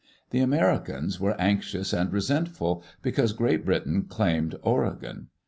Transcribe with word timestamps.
The 0.31 0.39
Americans 0.39 1.19
were 1.19 1.39
anxious 1.39 1.93
and 1.93 2.11
resentful 2.11 2.83
because 3.03 3.33
Great 3.33 3.63
Britain 3.63 4.05
claimed 4.09 4.55
"Oregon." 4.63 5.27